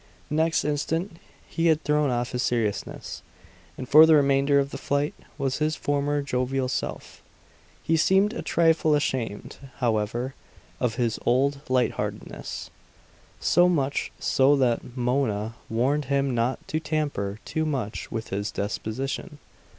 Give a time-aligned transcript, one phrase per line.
[0.31, 1.17] Next instant
[1.47, 3.21] he had thrown off his seriousness,
[3.77, 7.21] and for the remainder of the flight was his former jovial self.
[7.83, 10.33] He seemed a trifle ashamed, however,
[10.79, 12.71] of his old lightheartedness;
[13.39, 19.37] so much so that Mona warned him not to tamper too much with his disposition.